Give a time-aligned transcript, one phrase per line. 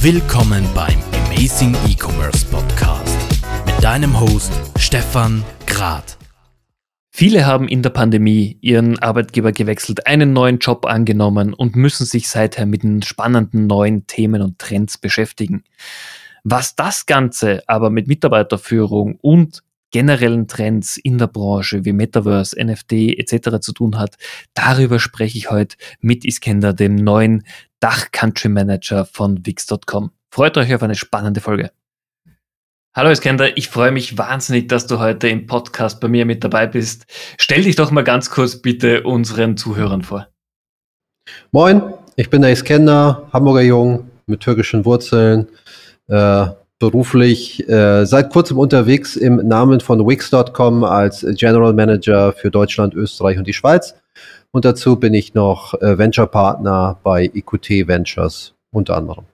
[0.00, 3.16] Willkommen beim Amazing E-Commerce Podcast
[3.64, 6.18] mit deinem Host Stefan Grad.
[7.10, 12.28] Viele haben in der Pandemie ihren Arbeitgeber gewechselt, einen neuen Job angenommen und müssen sich
[12.28, 15.64] seither mit den spannenden neuen Themen und Trends beschäftigen.
[16.44, 22.92] Was das Ganze aber mit Mitarbeiterführung und generellen Trends in der Branche wie Metaverse, NFT
[22.92, 23.60] etc.
[23.60, 24.16] zu tun hat.
[24.54, 27.44] Darüber spreche ich heute mit Iskender, dem neuen
[27.80, 30.10] Dach-Country Manager von Wix.com.
[30.30, 31.70] Freut euch auf eine spannende Folge.
[32.94, 36.66] Hallo Iskender, ich freue mich wahnsinnig, dass du heute im Podcast bei mir mit dabei
[36.66, 37.04] bist.
[37.36, 40.28] Stell dich doch mal ganz kurz bitte unseren Zuhörern vor.
[41.52, 41.82] Moin,
[42.16, 45.48] ich bin der Iskender, Hamburger Jung mit türkischen Wurzeln,
[46.08, 46.46] äh,
[46.78, 53.38] beruflich äh, seit kurzem unterwegs im Namen von Wix.com als General Manager für Deutschland, Österreich
[53.38, 53.94] und die Schweiz.
[54.50, 59.24] Und dazu bin ich noch äh, Venture Partner bei EQT Ventures unter anderem.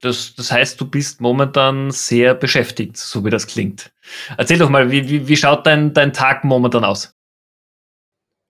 [0.00, 3.92] Das, das heißt, du bist momentan sehr beschäftigt, so wie das klingt.
[4.36, 7.14] Erzähl doch mal, wie, wie, wie schaut dein, dein Tag momentan aus?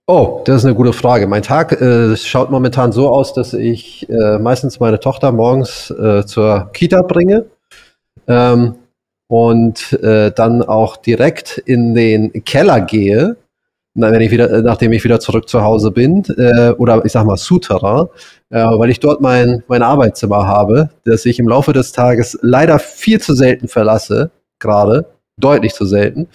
[0.07, 1.27] Oh, das ist eine gute Frage.
[1.27, 6.25] Mein Tag äh, schaut momentan so aus, dass ich äh, meistens meine Tochter morgens äh,
[6.25, 7.45] zur Kita bringe
[8.29, 8.75] ähm,
[9.27, 13.35] und äh, dann auch direkt in den Keller gehe,
[13.95, 17.37] wenn ich wieder, nachdem ich wieder zurück zu Hause bin, äh, oder ich sag mal
[17.37, 18.07] Souterrain,
[18.49, 22.79] äh, weil ich dort mein, mein Arbeitszimmer habe, das ich im Laufe des Tages leider
[22.79, 25.05] viel zu selten verlasse, gerade,
[25.37, 26.27] deutlich zu selten.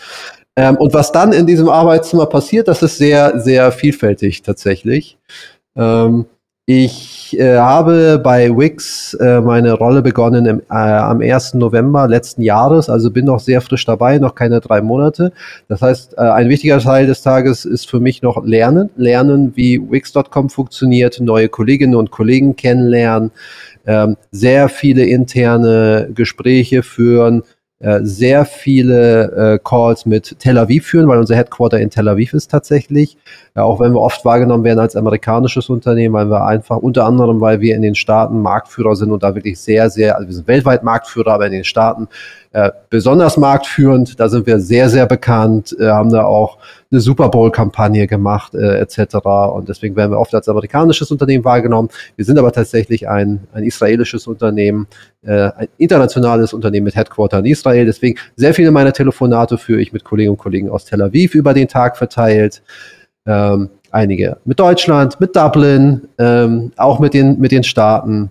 [0.56, 5.18] Ähm, und was dann in diesem Arbeitszimmer passiert, das ist sehr, sehr vielfältig tatsächlich.
[5.76, 6.26] Ähm,
[6.66, 11.54] ich äh, habe bei Wix äh, meine Rolle begonnen im, äh, am 1.
[11.54, 15.32] November letzten Jahres, also bin noch sehr frisch dabei, noch keine drei Monate.
[15.68, 18.88] Das heißt, äh, ein wichtiger Teil des Tages ist für mich noch Lernen.
[18.96, 23.30] Lernen, wie Wix.com funktioniert, neue Kolleginnen und Kollegen kennenlernen,
[23.86, 27.42] ähm, sehr viele interne Gespräche führen,
[28.02, 32.50] sehr viele äh, Calls mit Tel Aviv führen, weil unser Headquarter in Tel Aviv ist
[32.50, 33.16] tatsächlich.
[33.56, 37.40] Ja, auch wenn wir oft wahrgenommen werden als amerikanisches Unternehmen, weil wir einfach unter anderem,
[37.40, 40.46] weil wir in den Staaten Marktführer sind und da wirklich sehr, sehr, also wir sind
[40.46, 42.08] weltweit Marktführer, aber in den Staaten
[42.54, 44.20] äh, besonders marktführend.
[44.20, 46.58] Da sind wir sehr, sehr bekannt, äh, haben da auch
[46.92, 49.16] eine Super Bowl-Kampagne gemacht äh, etc.
[49.52, 51.88] Und deswegen werden wir oft als amerikanisches Unternehmen wahrgenommen.
[52.14, 54.86] Wir sind aber tatsächlich ein, ein israelisches Unternehmen,
[55.22, 57.86] äh, ein internationales Unternehmen mit Headquarter in Israel.
[57.86, 61.54] Deswegen sehr viele meiner Telefonate führe ich mit Kolleginnen und Kollegen aus Tel Aviv über
[61.54, 62.62] den Tag verteilt.
[63.26, 68.30] Ähm, einige mit Deutschland, mit Dublin, ähm, auch mit den, mit den Staaten.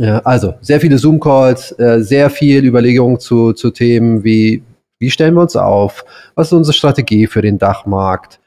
[0.00, 4.62] Ja, also sehr viele Zoom-Calls, äh, sehr viel Überlegungen zu, zu Themen wie,
[4.98, 8.40] wie stellen wir uns auf, was ist unsere Strategie für den Dachmarkt.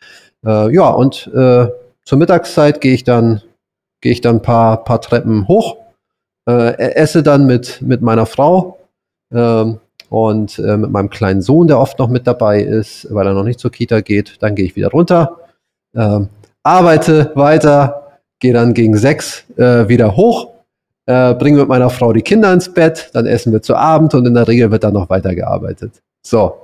[0.43, 1.67] Äh, ja, und äh,
[2.05, 3.43] zur Mittagszeit gehe ich dann,
[4.01, 5.77] gehe ich dann ein paar, paar Treppen hoch,
[6.49, 8.79] äh, esse dann mit, mit meiner Frau
[9.31, 9.77] ähm,
[10.09, 13.43] und äh, mit meinem kleinen Sohn, der oft noch mit dabei ist, weil er noch
[13.43, 14.37] nicht zur Kita geht.
[14.39, 15.37] Dann gehe ich wieder runter,
[15.95, 16.21] äh,
[16.63, 20.52] arbeite weiter, gehe dann gegen sechs äh, wieder hoch
[21.05, 24.25] äh, bringe mit meiner Frau die Kinder ins Bett, dann essen wir zu Abend und
[24.25, 26.01] in der Regel wird dann noch weitergearbeitet.
[26.25, 26.55] So.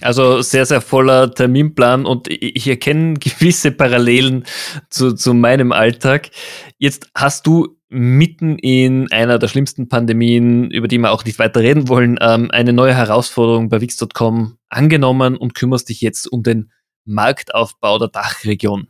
[0.00, 4.44] Also sehr, sehr voller Terminplan und ich erkenne gewisse Parallelen
[4.90, 6.30] zu, zu meinem Alltag.
[6.78, 11.60] Jetzt hast du mitten in einer der schlimmsten Pandemien, über die wir auch nicht weiter
[11.60, 16.72] reden wollen, ähm, eine neue Herausforderung bei Wix.com angenommen und kümmerst dich jetzt um den
[17.04, 18.88] Marktaufbau der Dachregion.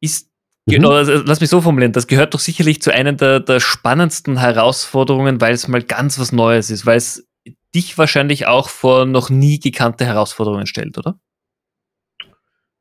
[0.00, 0.30] Ist
[0.68, 0.96] Genau, mhm.
[0.96, 1.92] also lass mich so formulieren.
[1.92, 6.32] Das gehört doch sicherlich zu einer der, der spannendsten Herausforderungen, weil es mal ganz was
[6.32, 7.26] Neues ist, weil es
[7.74, 11.18] dich wahrscheinlich auch vor noch nie gekannte Herausforderungen stellt, oder?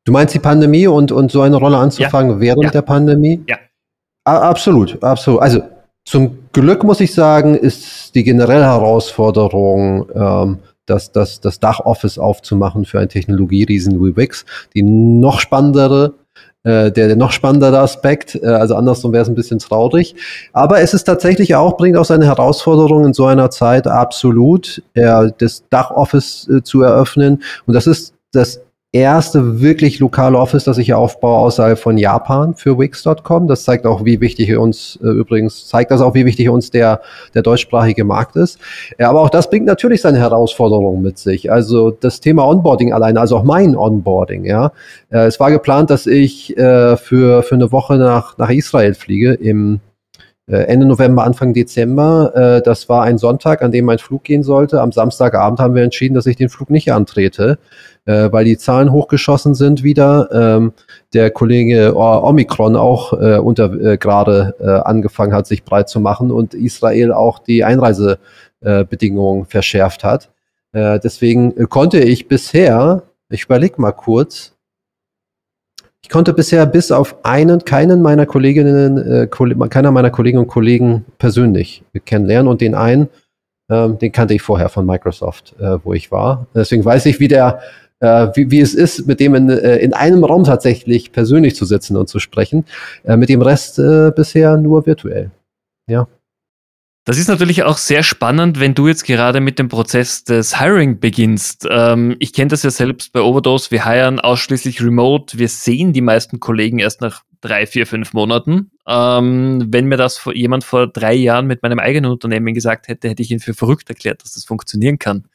[0.04, 2.40] Du meinst die Pandemie und, und so eine Rolle anzufangen ja.
[2.40, 2.70] während ja.
[2.72, 3.44] der Pandemie?
[3.48, 3.58] Ja.
[4.24, 5.42] A absolut, absolut.
[5.42, 5.62] Also
[6.06, 12.86] zum Glück muss ich sagen, ist die generelle Herausforderung, ähm, das, das, das Dachoffice aufzumachen
[12.86, 14.46] für ein Technologieriesen wie Wix.
[14.76, 16.14] Die noch spannendere
[16.66, 18.36] äh, der, der noch spannendere Aspekt.
[18.36, 20.16] Äh, also andersrum wäre es ein bisschen traurig.
[20.52, 25.30] Aber es ist tatsächlich auch, bringt auch seine Herausforderungen in so einer Zeit absolut, äh,
[25.38, 27.44] das Dachoffice äh, zu eröffnen.
[27.66, 28.65] Und das ist das
[28.96, 33.48] erste wirklich lokale Office, das ich hier aufbaue, außerhalb von Japan für Wix.com.
[33.48, 37.02] Das zeigt auch, wie wichtig uns, äh, übrigens, zeigt das auch, wie wichtig uns der,
[37.34, 38.60] der deutschsprachige Markt ist.
[38.98, 41.52] Ja, aber auch das bringt natürlich seine Herausforderungen mit sich.
[41.52, 44.72] Also das Thema Onboarding alleine, also auch mein Onboarding, ja.
[45.10, 49.34] Äh, es war geplant, dass ich äh, für, für eine Woche nach, nach Israel fliege
[49.34, 49.82] im
[50.48, 52.32] äh, Ende November, Anfang Dezember.
[52.36, 54.82] Äh, das war ein Sonntag, an dem mein Flug gehen sollte.
[54.82, 57.58] Am Samstagabend haben wir entschieden, dass ich den Flug nicht antrete,
[58.06, 60.30] äh, weil die Zahlen hochgeschossen sind wieder.
[60.32, 60.74] Ähm,
[61.14, 67.40] der Kollege Omikron auch unter gerade angefangen hat, sich breit zu machen und Israel auch
[67.40, 70.30] die Einreisebedingungen verschärft hat.
[70.74, 74.56] deswegen konnte ich bisher, ich überlege mal kurz,
[76.06, 81.04] ich konnte bisher bis auf einen, keinen meiner Kolleginnen, äh, keiner meiner Kolleginnen und Kollegen
[81.18, 83.10] persönlich kennenlernen und den einen,
[83.72, 86.46] ähm, den kannte ich vorher von Microsoft, äh, wo ich war.
[86.54, 89.94] Deswegen weiß ich, wie der, äh, wie, wie es ist, mit dem in, äh, in
[89.94, 92.66] einem Raum tatsächlich persönlich zu sitzen und zu sprechen.
[93.04, 95.32] Äh, mit dem Rest äh, bisher nur virtuell.
[95.88, 96.08] Ja.
[97.06, 101.00] Das ist natürlich auch sehr spannend, wenn du jetzt gerade mit dem Prozess des Hiring
[101.00, 101.68] beginnst.
[101.70, 103.70] Ähm, ich kenne das ja selbst bei Overdose.
[103.70, 105.38] Wir hiren ausschließlich remote.
[105.38, 108.72] Wir sehen die meisten Kollegen erst nach drei, vier, fünf Monaten.
[108.88, 113.24] Ähm, wenn mir das jemand vor drei Jahren mit meinem eigenen Unternehmen gesagt hätte, hätte
[113.24, 115.26] ich ihn für verrückt erklärt, dass das funktionieren kann.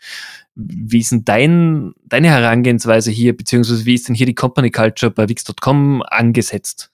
[0.55, 5.11] Wie ist denn dein, deine Herangehensweise hier, beziehungsweise wie ist denn hier die Company Culture
[5.11, 6.91] bei Wix.com angesetzt?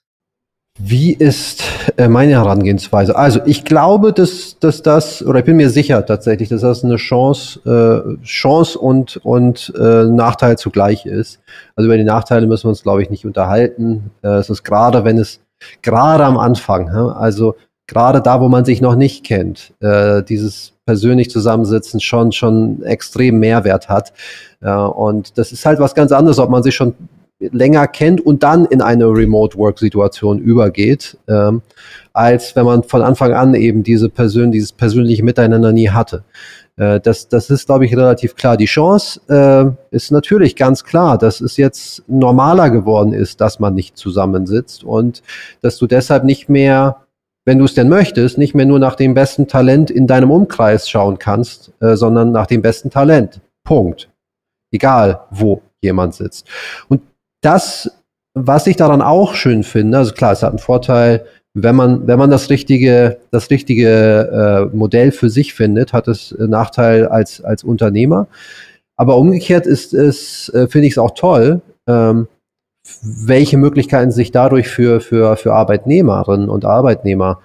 [0.78, 1.62] Wie ist
[1.96, 3.16] äh, meine Herangehensweise?
[3.16, 6.96] Also ich glaube, dass, dass das, oder ich bin mir sicher tatsächlich, dass das eine
[6.96, 11.40] Chance, äh, Chance und, und äh, Nachteil zugleich ist.
[11.76, 14.10] Also über die Nachteile müssen wir uns, glaube ich, nicht unterhalten.
[14.22, 15.40] Äh, es ist gerade, wenn es,
[15.82, 17.56] gerade am Anfang, also
[17.86, 23.38] gerade da, wo man sich noch nicht kennt, äh, dieses persönlich zusammensitzen schon, schon extrem
[23.38, 24.12] Mehrwert hat.
[24.60, 26.94] Äh, und das ist halt was ganz anderes, ob man sich schon
[27.38, 31.62] länger kennt und dann in eine Remote-Work-Situation übergeht, ähm,
[32.12, 36.24] als wenn man von Anfang an eben diese Persön dieses persönliche Miteinander nie hatte.
[36.76, 38.56] Äh, das, das ist, glaube ich, relativ klar.
[38.56, 43.74] Die Chance äh, ist natürlich ganz klar, dass es jetzt normaler geworden ist, dass man
[43.74, 45.22] nicht zusammensitzt und
[45.62, 47.06] dass du deshalb nicht mehr
[47.46, 50.90] wenn du es denn möchtest, nicht mehr nur nach dem besten Talent in deinem Umkreis
[50.90, 53.40] schauen kannst, äh, sondern nach dem besten Talent.
[53.64, 54.10] Punkt.
[54.72, 56.48] Egal, wo jemand sitzt.
[56.88, 57.02] Und
[57.40, 58.02] das,
[58.34, 61.24] was ich daran auch schön finde, also klar, es hat einen Vorteil,
[61.58, 66.34] wenn man, wenn man das richtige, das richtige äh, Modell für sich findet, hat es
[66.38, 68.26] einen Nachteil als, als Unternehmer.
[68.96, 72.28] Aber umgekehrt ist es, äh, finde ich es auch toll, ähm,
[73.02, 77.40] welche Möglichkeiten sich dadurch für, für, für Arbeitnehmerinnen und Arbeitnehmer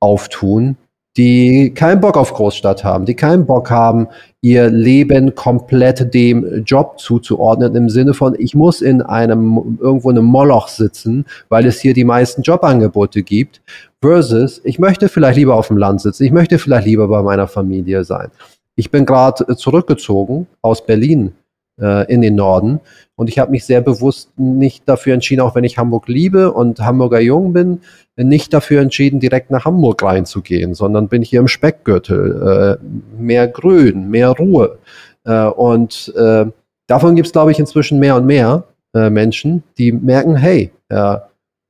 [0.00, 0.76] auftun,
[1.16, 4.08] die keinen Bock auf Großstadt haben, die keinen Bock haben,
[4.46, 10.18] ihr Leben komplett dem Job zuzuordnen, im Sinne von, ich muss in einem, irgendwo in
[10.18, 13.60] einem Moloch sitzen, weil es hier die meisten Jobangebote gibt,
[14.00, 17.48] versus, ich möchte vielleicht lieber auf dem Land sitzen, ich möchte vielleicht lieber bei meiner
[17.48, 18.28] Familie sein.
[18.76, 21.32] Ich bin gerade zurückgezogen aus Berlin
[21.80, 22.80] äh, in den Norden.
[23.16, 26.80] Und ich habe mich sehr bewusst nicht dafür entschieden, auch wenn ich Hamburg liebe und
[26.80, 27.80] Hamburger Jung bin,
[28.16, 32.78] nicht dafür entschieden, direkt nach Hamburg reinzugehen, sondern bin hier im Speckgürtel.
[32.82, 34.78] Äh, mehr Grün, mehr Ruhe.
[35.24, 36.46] Äh, und äh,
[36.86, 38.64] davon gibt es, glaube ich, inzwischen mehr und mehr
[38.94, 41.18] äh, Menschen, die merken, hey, äh,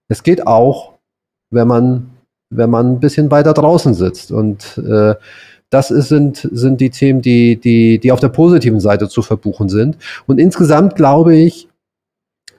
[0.09, 0.95] es geht auch,
[1.51, 2.11] wenn man,
[2.51, 4.31] wenn man ein bisschen weiter draußen sitzt.
[4.31, 5.15] Und äh,
[5.71, 9.69] das ist, sind, sind die Themen, die, die, die auf der positiven Seite zu verbuchen
[9.69, 9.99] sind.
[10.27, 11.69] Und insgesamt glaube ich,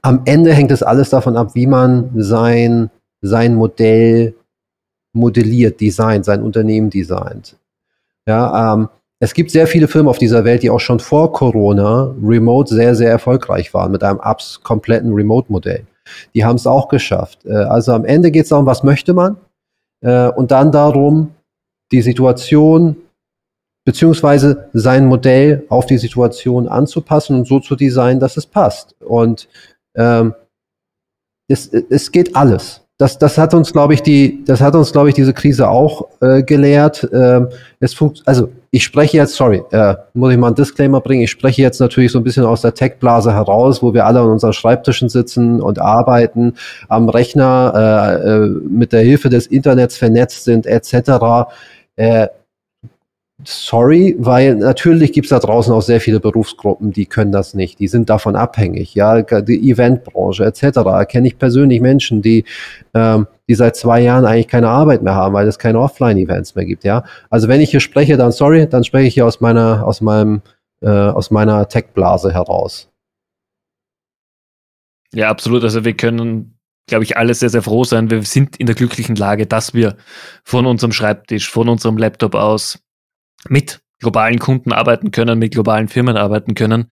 [0.01, 2.89] am Ende hängt es alles davon ab, wie man sein,
[3.21, 4.35] sein Modell
[5.13, 7.57] modelliert, designt, sein Unternehmen designt.
[8.25, 8.89] Ja, ähm,
[9.19, 12.93] es gibt sehr viele Firmen auf dieser Welt, die auch schon vor Corona remote sehr,
[12.93, 15.87] sehr erfolgreich waren mit einem abs kompletten Remote-Modell.
[16.35, 17.45] Die haben es auch geschafft.
[17.45, 19.37] Äh, also am Ende geht es darum, was möchte man?
[20.01, 21.33] Äh, und dann darum,
[21.91, 22.95] die Situation
[23.85, 28.95] beziehungsweise sein Modell auf die Situation anzupassen und so zu designen, dass es passt.
[28.99, 29.47] Und
[29.95, 30.33] ähm,
[31.47, 32.81] es, es geht alles.
[32.97, 36.07] Das, das hat uns, glaube ich, die, das hat uns, glaube ich, diese Krise auch
[36.19, 37.07] äh, gelehrt.
[37.13, 41.21] Ähm, es funkt, also ich spreche jetzt, sorry, äh, muss ich mal einen Disclaimer bringen.
[41.21, 44.29] Ich spreche jetzt natürlich so ein bisschen aus der Tech-Blase heraus, wo wir alle an
[44.29, 46.55] unseren Schreibtischen sitzen und arbeiten,
[46.89, 51.47] am Rechner äh, äh, mit der Hilfe des Internets vernetzt sind, etc.
[51.97, 52.27] Äh,
[53.43, 57.79] sorry, weil natürlich gibt es da draußen auch sehr viele Berufsgruppen, die können das nicht.
[57.79, 58.95] Die sind davon abhängig.
[58.95, 61.07] Ja, die Eventbranche etc.
[61.07, 62.45] Kenne ich persönlich Menschen, die
[62.93, 66.65] ähm, die seit zwei Jahren eigentlich keine Arbeit mehr haben, weil es keine Offline-Events mehr
[66.65, 66.83] gibt.
[66.83, 70.01] Ja, also wenn ich hier spreche, dann sorry, dann spreche ich hier aus meiner aus
[70.01, 70.41] meinem
[70.81, 72.89] äh, aus meiner Tech-Blase heraus.
[75.13, 75.63] Ja, absolut.
[75.63, 76.56] Also wir können
[76.87, 78.09] glaube ich, alle sehr, sehr froh sein.
[78.09, 79.97] Wir sind in der glücklichen Lage, dass wir
[80.43, 82.79] von unserem Schreibtisch, von unserem Laptop aus
[83.49, 86.89] mit globalen Kunden arbeiten können, mit globalen Firmen arbeiten können.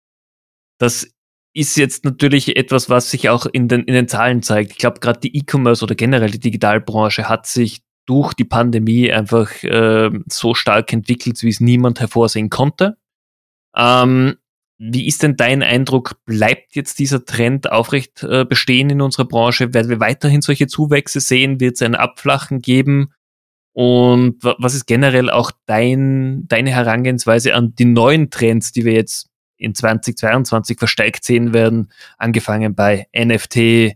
[0.77, 1.10] Das
[1.53, 4.72] ist jetzt natürlich etwas, was sich auch in den, in den Zahlen zeigt.
[4.72, 9.63] Ich glaube, gerade die E-Commerce oder generell die Digitalbranche hat sich durch die Pandemie einfach
[9.63, 12.98] äh, so stark entwickelt, wie es niemand hervorsehen konnte.
[13.75, 14.38] Ähm,
[14.79, 16.24] wie ist denn dein Eindruck?
[16.25, 19.74] Bleibt jetzt dieser Trend aufrecht äh, bestehen in unserer Branche?
[19.74, 21.59] Werden wir weiterhin solche Zuwächse sehen?
[21.59, 23.12] Wird es ein Abflachen geben?
[23.74, 29.27] Und was ist generell auch dein, deine Herangehensweise an die neuen Trends, die wir jetzt
[29.57, 33.95] in 2022 verstärkt sehen werden, angefangen bei NFT, äh,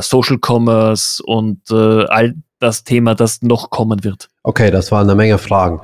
[0.00, 4.30] Social Commerce und äh, all das Thema, das noch kommen wird?
[4.42, 5.80] Okay, das waren eine Menge Fragen.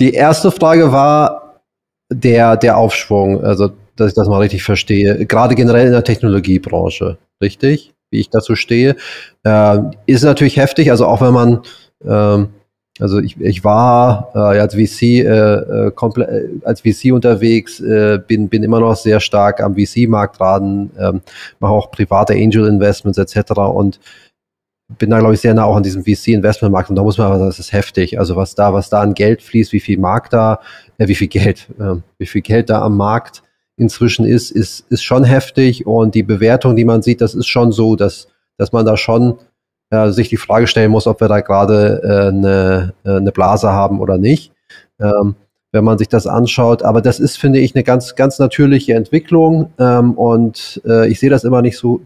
[0.00, 1.43] Die erste Frage war
[2.14, 7.18] der, der Aufschwung, also dass ich das mal richtig verstehe, gerade generell in der Technologiebranche,
[7.40, 7.92] richtig?
[8.10, 8.96] Wie ich dazu stehe,
[9.44, 11.60] äh, ist natürlich heftig, also auch wenn man
[12.04, 12.48] ähm,
[13.00, 18.20] also ich, ich war äh, als VC äh, äh, komplett äh, als VC unterwegs, äh,
[18.24, 21.20] bin bin immer noch sehr stark am VC-Markt dran, ähm,
[21.58, 23.52] mache auch private Angel Investments etc.
[23.58, 23.98] und
[24.88, 27.46] bin da glaube ich sehr nah auch an diesem VC-Investment-Markt und da muss man sagen,
[27.46, 28.18] das ist heftig.
[28.18, 30.60] Also was da was da an Geld fließt, wie viel Markt da,
[30.98, 33.42] äh, wie viel Geld, äh, wie viel Geld da am Markt
[33.76, 37.72] inzwischen ist, ist ist schon heftig und die Bewertung, die man sieht, das ist schon
[37.72, 39.38] so, dass dass man da schon
[39.90, 43.70] äh, sich die Frage stellen muss, ob wir da gerade äh, eine, äh, eine Blase
[43.70, 44.52] haben oder nicht.
[45.00, 45.34] Ähm,
[45.74, 46.84] wenn man sich das anschaut.
[46.84, 49.72] Aber das ist, finde ich, eine ganz, ganz natürliche Entwicklung.
[49.78, 52.00] Ähm, und äh, ich sehe das immer nicht so,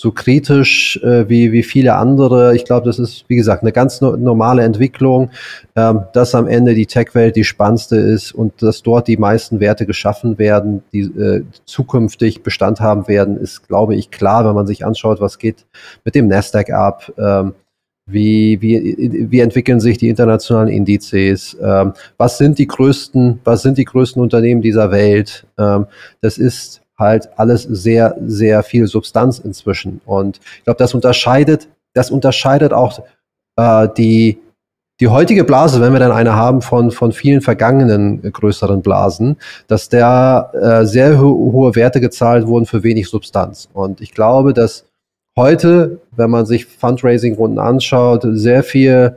[0.00, 2.56] so kritisch äh, wie, wie viele andere.
[2.56, 5.30] Ich glaube, das ist, wie gesagt, eine ganz no normale Entwicklung,
[5.76, 9.84] ähm, dass am Ende die Tech-Welt die spannendste ist und dass dort die meisten Werte
[9.84, 14.86] geschaffen werden, die äh, zukünftig Bestand haben werden, ist, glaube ich, klar, wenn man sich
[14.86, 15.66] anschaut, was geht
[16.02, 17.12] mit dem Nasdaq ab.
[17.18, 17.52] Ähm,
[18.06, 21.58] wie, wie, wie entwickeln sich die internationalen Indizes?
[21.62, 25.46] Ähm, was sind die größten, was sind die größten Unternehmen dieser Welt?
[25.58, 25.86] Ähm,
[26.22, 30.00] das ist halt alles sehr, sehr viel Substanz inzwischen.
[30.06, 33.02] Und ich glaube, das unterscheidet, das unterscheidet auch
[33.56, 34.38] äh, die,
[35.00, 39.88] die heutige Blase, wenn wir dann eine haben von, von vielen vergangenen größeren Blasen, dass
[39.88, 43.68] da äh, sehr ho hohe Werte gezahlt wurden für wenig Substanz.
[43.72, 44.84] Und ich glaube, dass
[45.36, 49.16] heute, wenn man sich Fundraising-Runden anschaut, sehr viel,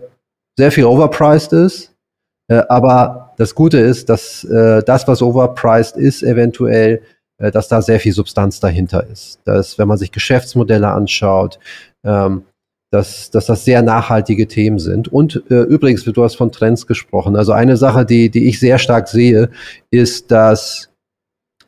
[0.57, 1.91] sehr viel overpriced ist.
[2.47, 7.01] Äh, aber das Gute ist, dass äh, das, was overpriced ist, eventuell
[7.37, 9.39] dass da sehr viel Substanz dahinter ist.
[9.45, 11.59] Dass, wenn man sich Geschäftsmodelle anschaut,
[12.03, 12.43] ähm,
[12.91, 15.07] dass, dass das sehr nachhaltige Themen sind.
[15.07, 17.35] Und äh, übrigens, du hast von Trends gesprochen.
[17.35, 19.49] Also eine Sache, die, die ich sehr stark sehe,
[19.89, 20.89] ist, dass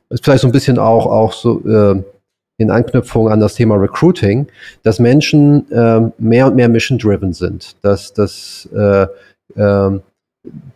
[0.09, 2.03] ist vielleicht so ein bisschen auch, auch so äh,
[2.57, 4.47] in Anknüpfung an das Thema Recruiting,
[4.83, 9.07] dass Menschen äh, mehr und mehr mission-driven sind, dass, dass äh,
[9.55, 9.99] äh,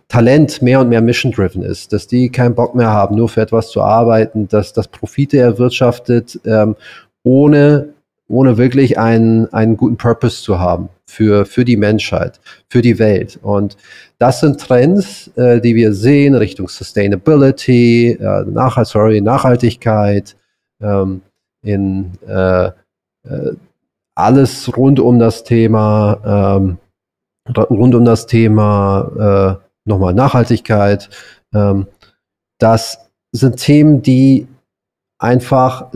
[0.07, 3.69] Talent mehr und mehr mission-driven ist, dass die keinen Bock mehr haben, nur für etwas
[3.69, 6.75] zu arbeiten, dass das Profite erwirtschaftet, ähm,
[7.23, 7.89] ohne,
[8.27, 13.39] ohne wirklich einen, einen guten Purpose zu haben für, für die Menschheit, für die Welt.
[13.41, 13.77] Und
[14.17, 20.35] das sind Trends, äh, die wir sehen Richtung Sustainability, äh, Nach sorry, Nachhaltigkeit,
[20.81, 21.21] ähm,
[21.61, 22.71] in äh, äh,
[24.15, 26.77] alles rund um das Thema ähm,
[27.57, 31.09] rund um das Thema äh, nochmal Nachhaltigkeit.
[31.53, 31.87] Ähm,
[32.59, 34.47] das sind Themen, die
[35.19, 35.87] einfach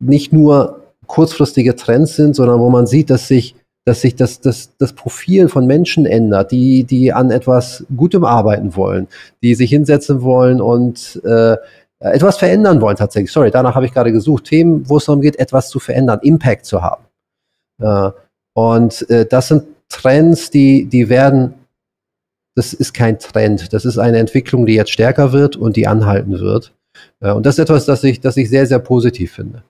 [0.00, 3.54] nicht nur kurzfristige Trends sind, sondern wo man sieht, dass sich,
[3.84, 8.76] dass sich das, das, das Profil von Menschen ändert, die, die an etwas Gutem arbeiten
[8.76, 9.08] wollen,
[9.42, 11.56] die sich hinsetzen wollen und äh,
[12.00, 13.32] etwas verändern wollen tatsächlich.
[13.32, 14.44] Sorry, danach habe ich gerade gesucht.
[14.44, 17.04] Themen, wo es darum geht, etwas zu verändern, Impact zu haben.
[17.80, 18.10] Äh,
[18.54, 21.54] und äh, das sind Trends, die, die werden,
[22.54, 26.38] das ist kein Trend, das ist eine Entwicklung, die jetzt stärker wird und die anhalten
[26.38, 26.74] wird.
[27.20, 29.64] Äh, und das ist etwas, das ich, das ich sehr, sehr positiv finde.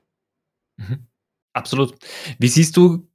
[0.76, 1.06] Mhm.
[1.52, 1.94] Absolut.
[2.38, 3.06] Wie siehst du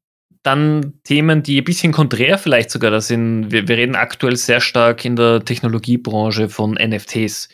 [0.43, 3.51] dann Themen, die ein bisschen konträr vielleicht sogar da sind?
[3.51, 7.49] Wir, wir reden aktuell sehr stark in der Technologiebranche von NFTs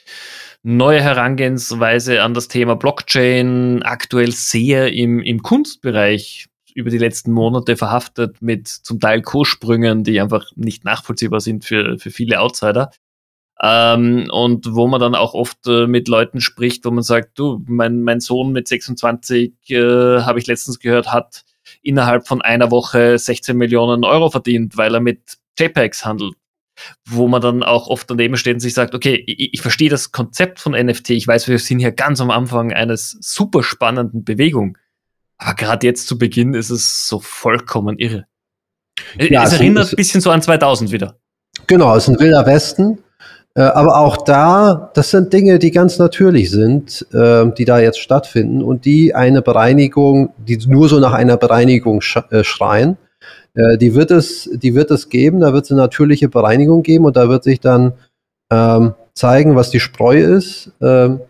[0.63, 7.77] neue Herangehensweise an das Thema Blockchain, aktuell sehr im, im Kunstbereich über die letzten Monate
[7.77, 12.91] verhaftet mit zum Teil Kurssprüngen, die einfach nicht nachvollziehbar sind für, für viele Outsider.
[13.61, 17.61] Ähm, und wo man dann auch oft äh, mit Leuten spricht, wo man sagt, du,
[17.67, 21.43] mein, mein Sohn mit 26, äh, habe ich letztens gehört, hat
[21.81, 26.35] innerhalb von einer Woche 16 Millionen Euro verdient, weil er mit JPEGs handelt.
[27.05, 30.13] Wo man dann auch oft daneben steht und sich sagt, okay, ich, ich verstehe das
[30.13, 34.77] Konzept von NFT, ich weiß, wir sind hier ganz am Anfang eines super spannenden Bewegung.
[35.39, 38.25] Aber gerade jetzt zu Beginn ist es so vollkommen irre.
[39.17, 41.17] Ja, es, es erinnert ein bisschen so an 2000 wieder.
[41.67, 42.99] Genau, es ist ein wilder Westen.
[43.55, 47.99] Äh, aber auch da, das sind Dinge, die ganz natürlich sind, äh, die da jetzt
[47.99, 52.97] stattfinden und die eine Bereinigung, die nur so nach einer Bereinigung sch äh, schreien.
[53.55, 57.05] Äh, die, wird es, die wird es geben, da wird es eine natürliche Bereinigung geben
[57.05, 57.93] und da wird sich dann
[58.51, 61.21] ähm, zeigen, was die Spreu ist ähm,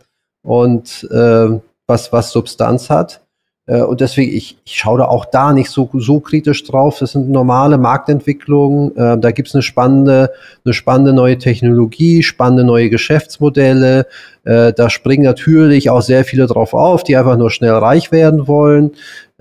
[0.44, 3.22] und äh, was, was Substanz hat.
[3.70, 6.98] Äh, und deswegen, ich, ich schaue da auch da nicht so, so kritisch drauf.
[7.00, 8.96] Das sind normale Marktentwicklungen.
[8.98, 10.32] Äh, da gibt's eine spannende,
[10.66, 14.08] eine spannende neue Technologie, spannende neue Geschäftsmodelle.
[14.44, 18.48] Äh, da springen natürlich auch sehr viele drauf auf, die einfach nur schnell reich werden
[18.48, 18.92] wollen.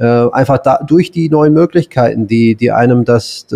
[0.01, 3.49] einfach da, durch die neuen Möglichkeiten, die, die einem das,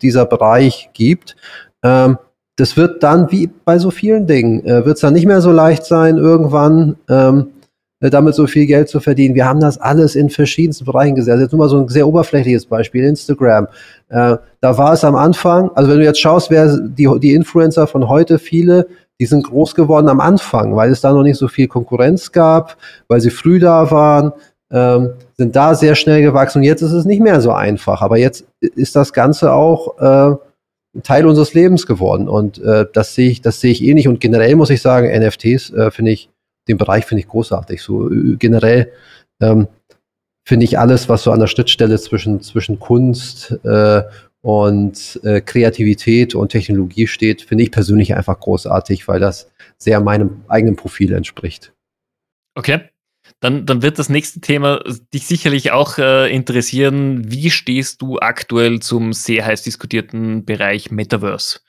[0.00, 1.36] dieser Bereich gibt.
[1.82, 2.16] Ähm,
[2.58, 5.52] das wird dann, wie bei so vielen Dingen, äh, wird es dann nicht mehr so
[5.52, 7.57] leicht sein, irgendwann ähm, äh,
[8.00, 9.34] damit so viel Geld zu verdienen.
[9.34, 11.32] Wir haben das alles in verschiedensten Bereichen gesehen.
[11.32, 13.66] Also jetzt nur mal so ein sehr oberflächliches Beispiel, Instagram.
[14.08, 17.86] Äh, da war es am Anfang, also wenn du jetzt schaust, wer die, die Influencer
[17.86, 18.86] von heute, viele,
[19.20, 22.76] die sind groß geworden am Anfang, weil es da noch nicht so viel Konkurrenz gab,
[23.08, 24.32] weil sie früh da waren,
[24.70, 28.00] ähm, sind da sehr schnell gewachsen und jetzt ist es nicht mehr so einfach.
[28.02, 30.36] Aber jetzt ist das Ganze auch äh,
[31.02, 34.54] Teil unseres Lebens geworden und äh, das sehe ich, das sehe ich ähnlich und generell
[34.54, 36.30] muss ich sagen, NFTs äh, finde ich
[36.68, 37.82] den Bereich finde ich großartig.
[37.82, 38.92] So äh, generell
[39.40, 39.68] ähm,
[40.46, 44.02] finde ich alles, was so an der Schnittstelle zwischen, zwischen Kunst äh,
[44.40, 50.42] und äh, Kreativität und Technologie steht, finde ich persönlich einfach großartig, weil das sehr meinem
[50.48, 51.72] eigenen Profil entspricht.
[52.54, 52.88] Okay.
[53.40, 54.80] Dann, dann wird das nächste Thema
[55.12, 57.30] dich sicherlich auch äh, interessieren.
[57.30, 61.60] Wie stehst du aktuell zum sehr heiß diskutierten Bereich Metaverse,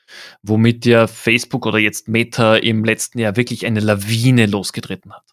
[0.42, 5.24] womit ja Facebook oder jetzt Meta im letzten Jahr wirklich eine Lawine losgetreten hat?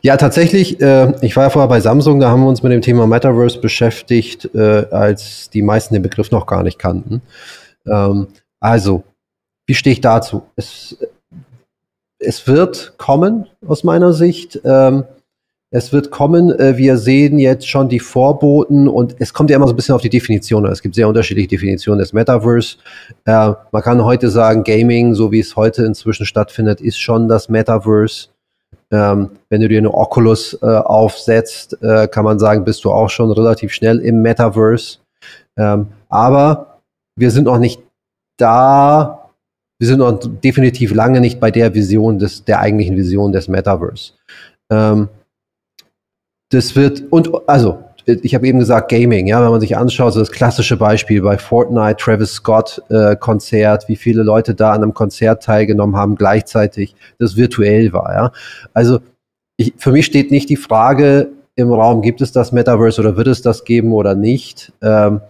[0.00, 2.82] Ja, tatsächlich, äh, ich war ja vorher bei Samsung, da haben wir uns mit dem
[2.82, 7.22] Thema Metaverse beschäftigt, äh, als die meisten den Begriff noch gar nicht kannten.
[7.86, 8.28] Ähm,
[8.60, 9.02] also,
[9.66, 10.44] wie stehe ich dazu?
[10.54, 10.96] Es,
[12.18, 14.60] es wird kommen, aus meiner Sicht.
[14.64, 15.04] Ähm,
[15.70, 16.56] es wird kommen.
[16.58, 19.94] Äh, wir sehen jetzt schon die Vorboten und es kommt ja immer so ein bisschen
[19.94, 20.64] auf die Definition.
[20.66, 22.76] Es gibt sehr unterschiedliche Definitionen des Metaverse.
[23.24, 27.48] Äh, man kann heute sagen, Gaming, so wie es heute inzwischen stattfindet, ist schon das
[27.48, 28.28] Metaverse.
[28.92, 33.10] Ähm, wenn du dir eine Oculus äh, aufsetzt, äh, kann man sagen, bist du auch
[33.10, 34.98] schon relativ schnell im Metaverse.
[35.56, 36.80] Ähm, aber
[37.16, 37.82] wir sind noch nicht
[38.36, 39.25] da,
[39.78, 44.12] wir sind noch definitiv lange nicht bei der Vision des, der eigentlichen Vision des Metaverse.
[44.70, 45.08] Ähm,
[46.50, 50.20] das wird, und also, ich habe eben gesagt, Gaming, ja, wenn man sich anschaut, so
[50.20, 54.94] das klassische Beispiel bei Fortnite, Travis Scott äh, Konzert, wie viele Leute da an einem
[54.94, 58.32] Konzert teilgenommen haben, gleichzeitig, das virtuell war, ja.
[58.72, 59.00] Also,
[59.56, 63.26] ich, für mich steht nicht die Frage im Raum, gibt es das Metaverse oder wird
[63.26, 64.72] es das geben oder nicht?
[64.82, 65.20] Ähm,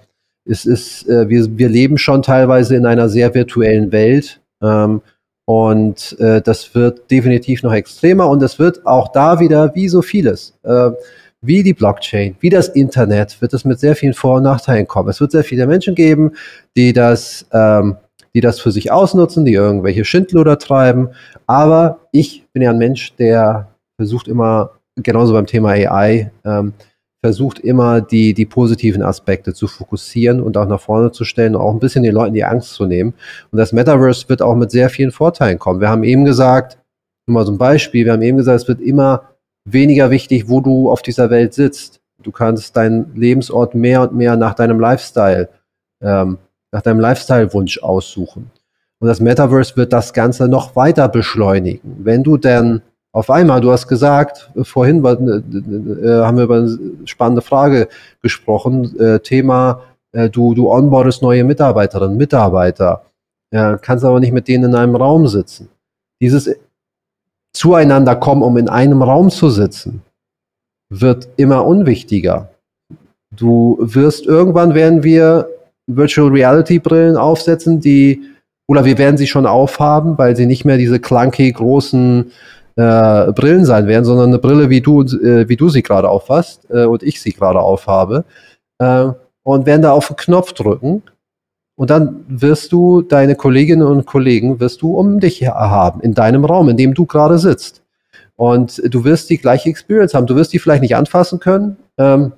[0.48, 4.40] es ist, äh, wir, wir leben schon teilweise in einer sehr virtuellen Welt.
[4.62, 5.02] Ähm,
[5.44, 10.02] und äh, das wird definitiv noch extremer und es wird auch da wieder, wie so
[10.02, 10.90] vieles, äh,
[11.40, 15.08] wie die Blockchain, wie das Internet, wird es mit sehr vielen Vor- und Nachteilen kommen.
[15.08, 16.32] Es wird sehr viele Menschen geben,
[16.76, 17.96] die das, ähm,
[18.34, 21.10] die das für sich ausnutzen, die irgendwelche Schindluder treiben.
[21.46, 26.72] Aber ich bin ja ein Mensch, der versucht immer, genauso beim Thema AI, ähm,
[27.26, 31.60] versucht immer die, die positiven Aspekte zu fokussieren und auch nach vorne zu stellen und
[31.60, 33.14] auch ein bisschen den Leuten die Angst zu nehmen.
[33.50, 35.80] Und das Metaverse wird auch mit sehr vielen Vorteilen kommen.
[35.80, 36.78] Wir haben eben gesagt,
[37.26, 39.22] nur mal so ein Beispiel, wir haben eben gesagt, es wird immer
[39.64, 42.00] weniger wichtig, wo du auf dieser Welt sitzt.
[42.22, 45.48] Du kannst deinen Lebensort mehr und mehr nach deinem Lifestyle,
[46.00, 46.38] ähm,
[46.70, 48.52] nach deinem Lifestyle-Wunsch aussuchen.
[49.00, 51.96] Und das Metaverse wird das Ganze noch weiter beschleunigen.
[52.04, 52.82] Wenn du denn
[53.16, 56.68] auf einmal, du hast gesagt, äh, vorhin äh, äh, haben wir über
[57.06, 57.88] spannende Frage
[58.22, 63.04] gesprochen, äh, Thema, äh, du, du onboardest neue Mitarbeiterinnen, Mitarbeiter,
[63.52, 65.68] ja, kannst aber nicht mit denen in einem Raum sitzen.
[66.20, 66.50] Dieses
[67.52, 70.02] Zueinander kommen, um in einem Raum zu sitzen,
[70.90, 72.50] wird immer unwichtiger.
[73.30, 75.48] Du wirst irgendwann werden wir
[75.86, 78.22] Virtual Reality Brillen aufsetzen, die
[78.68, 82.32] oder wir werden sie schon aufhaben, weil sie nicht mehr diese clunky großen
[82.76, 86.66] äh, Brillen sein werden, sondern eine Brille, wie du, äh, wie du sie gerade aufhast
[86.70, 88.24] äh, und ich sie gerade aufhabe.
[88.78, 89.08] Äh,
[89.42, 91.02] und werden da auf den Knopf drücken.
[91.76, 96.44] Und dann wirst du deine Kolleginnen und Kollegen wirst du um dich haben, in deinem
[96.44, 97.82] Raum, in dem du gerade sitzt.
[98.34, 100.26] Und du wirst die gleiche Experience haben.
[100.26, 102.32] Du wirst die vielleicht nicht anfassen können, ähm,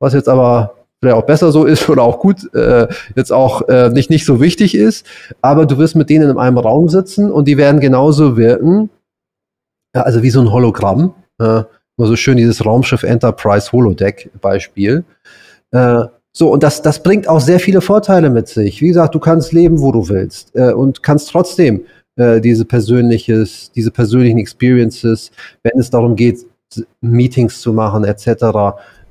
[0.00, 3.88] was jetzt aber vielleicht auch besser so ist oder auch gut, äh, jetzt auch äh,
[3.88, 5.06] nicht, nicht so wichtig ist.
[5.40, 8.90] Aber du wirst mit denen in einem Raum sitzen und die werden genauso wirken,
[9.92, 11.14] also wie so ein Hologramm.
[11.38, 11.62] Äh,
[11.96, 15.04] immer so schön dieses Raumschiff Enterprise Holodeck Beispiel.
[15.72, 18.80] Äh, so, und das, das bringt auch sehr viele Vorteile mit sich.
[18.80, 21.84] Wie gesagt, du kannst leben, wo du willst äh, und kannst trotzdem
[22.16, 25.30] äh, diese persönliches, diese persönlichen Experiences,
[25.62, 26.46] wenn es darum geht,
[27.00, 28.28] Meetings zu machen, etc.,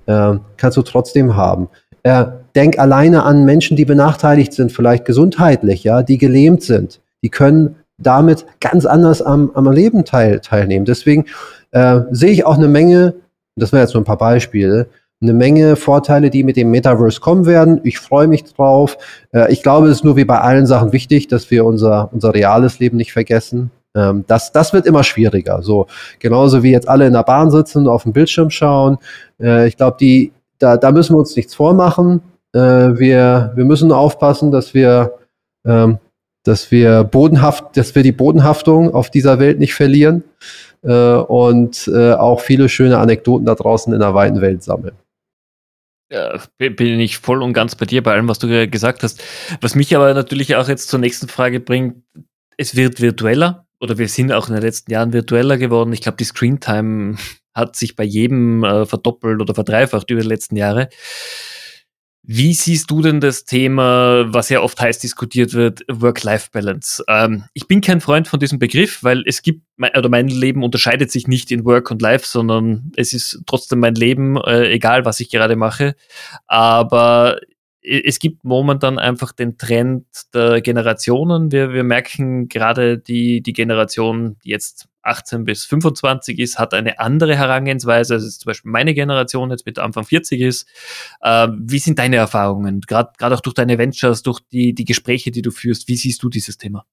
[0.06, 1.68] äh, kannst du trotzdem haben.
[2.04, 7.02] Äh, denk alleine an Menschen, die benachteiligt sind, vielleicht gesundheitlich, ja, die gelähmt sind.
[7.22, 10.86] Die können damit ganz anders am, am Leben teil, teilnehmen.
[10.86, 11.26] Deswegen
[11.72, 13.16] äh, sehe ich auch eine Menge,
[13.56, 14.88] das wären jetzt nur ein paar Beispiele,
[15.22, 17.82] eine Menge Vorteile, die mit dem Metaverse kommen werden.
[17.84, 18.98] Ich freue mich drauf.
[19.34, 22.34] Äh, ich glaube, es ist nur wie bei allen Sachen wichtig, dass wir unser, unser
[22.34, 23.72] reales Leben nicht vergessen.
[23.96, 25.62] Ähm, das, das wird immer schwieriger.
[25.62, 25.88] So,
[26.20, 28.98] genauso wie jetzt alle in der Bahn sitzen, auf dem Bildschirm schauen.
[29.42, 32.22] Äh, ich glaube, die, da, da müssen wir uns nichts vormachen.
[32.54, 35.16] Äh, wir, wir müssen aufpassen, dass wir,
[35.66, 35.98] ähm,
[36.44, 40.24] dass wir bodenhaft, dass wir die Bodenhaftung auf dieser Welt nicht verlieren
[40.84, 44.96] äh, und äh, auch viele schöne Anekdoten da draußen in der weiten Welt sammeln.
[46.12, 49.24] Ja, bin ich voll und ganz bei dir bei allem, was du gesagt hast.
[49.62, 51.98] Was mich aber natürlich auch jetzt zur nächsten Frage bringt,
[52.58, 55.94] es wird virtueller oder wir sind auch in den letzten Jahren virtueller geworden.
[55.94, 57.18] Ich glaube, die Screentime
[57.54, 60.90] hat sich bei jedem äh, verdoppelt oder verdreifacht über die letzten Jahre.
[62.24, 67.04] Wie siehst du denn das Thema, was ja oft heiß diskutiert wird, Work-Life-Balance?
[67.08, 71.12] Ähm, ich bin kein Freund von diesem Begriff, weil es gibt, oder mein Leben unterscheidet
[71.12, 75.20] sich nicht in Work und Life, sondern es ist trotzdem mein Leben, äh, egal was
[75.22, 75.96] ich gerade mache.
[76.46, 77.40] Aber
[77.82, 81.52] es gibt momentan einfach den Trend der Generationen.
[81.52, 87.00] Wir, wir merken gerade die, die Generation, die jetzt 18 bis 25 ist, hat eine
[87.00, 90.68] andere Herangehensweise, als es zum Beispiel meine Generation jetzt mit Anfang 40 ist.
[91.22, 95.42] Äh, wie sind deine Erfahrungen, gerade auch durch deine Ventures, durch die, die Gespräche, die
[95.42, 95.88] du führst?
[95.88, 96.86] Wie siehst du dieses Thema?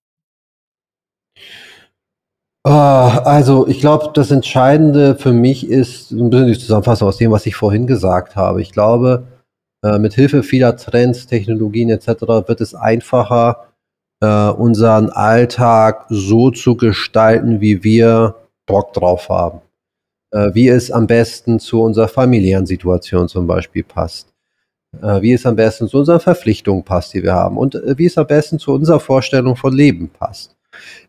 [2.64, 7.30] Ah, also ich glaube, das Entscheidende für mich ist ein bisschen die Zusammenfassung aus dem,
[7.30, 8.60] was ich vorhin gesagt habe.
[8.60, 9.28] Ich glaube,
[9.84, 12.08] äh, mit Hilfe vieler Trends, Technologien etc.
[12.48, 13.65] wird es einfacher,
[14.20, 19.60] äh, unseren Alltag so zu gestalten, wie wir Bock drauf haben.
[20.32, 24.32] Äh, wie es am besten zu unserer familiären Situation zum Beispiel passt.
[25.02, 27.56] Äh, wie es am besten zu unseren Verpflichtungen passt, die wir haben.
[27.58, 30.56] Und äh, wie es am besten zu unserer Vorstellung von Leben passt.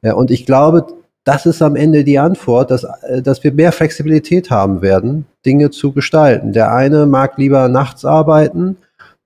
[0.02, 0.86] und ich glaube,
[1.28, 5.72] das ist am Ende die Antwort, dass, äh, dass wir mehr Flexibilität haben werden, Dinge
[5.72, 6.54] zu gestalten.
[6.54, 8.78] Der eine mag lieber nachts arbeiten,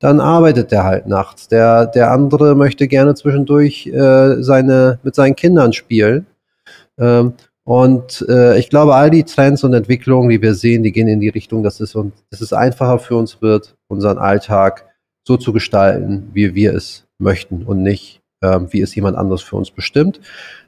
[0.02, 1.48] dann arbeitet der halt nachts.
[1.48, 6.26] Der, der andere möchte gerne zwischendurch äh, seine, mit seinen Kindern spielen.
[7.00, 7.34] Ähm,
[7.64, 11.20] und äh, ich glaube, all die Trends und Entwicklungen, die wir sehen, die gehen in
[11.20, 14.88] die Richtung, dass es, uns, dass es einfacher für uns wird, unseren Alltag
[15.26, 19.56] so zu gestalten, wie wir es möchten und nicht, äh, wie es jemand anderes für
[19.56, 20.20] uns bestimmt.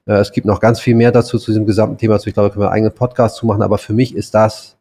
[0.05, 2.13] Äh, es gibt noch ganz viel mehr dazu zu diesem gesamten Thema.
[2.13, 4.77] Also ich glaube, können wir einen eigenen Podcast zu machen, aber für mich ist das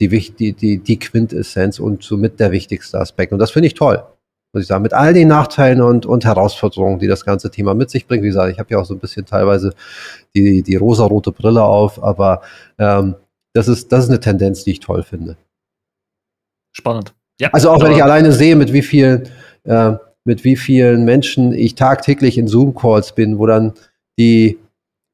[0.00, 3.32] die, die, die, die Quintessenz und somit der wichtigste Aspekt.
[3.32, 4.02] Und das finde ich toll,
[4.52, 4.82] muss ich sagen.
[4.82, 8.22] Mit all den Nachteilen und, und Herausforderungen, die das ganze Thema mit sich bringt.
[8.22, 9.72] Wie gesagt, ich habe ja auch so ein bisschen teilweise
[10.34, 12.42] die, die rosarote Brille auf, aber
[12.78, 13.14] ähm,
[13.54, 15.36] das, ist, das ist eine Tendenz, die ich toll finde.
[16.72, 17.14] Spannend.
[17.40, 19.28] Ja, also auch wenn ich alleine sehe, mit wie vielen,
[19.64, 23.72] äh, mit wie vielen Menschen ich tagtäglich in Zoom-Calls bin, wo dann
[24.18, 24.58] die